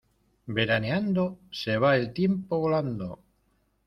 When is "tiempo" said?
2.11-2.57